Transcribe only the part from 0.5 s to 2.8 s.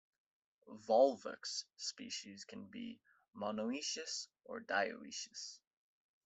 "Volvox" species can